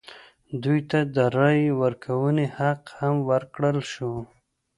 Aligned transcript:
دوی 0.63 0.79
ته 0.89 0.99
د 1.15 1.17
رایې 1.37 1.69
ورکونې 1.81 2.45
حق 2.57 2.81
هم 2.99 3.15
ورکړل 3.29 3.77
شو. 3.93 4.13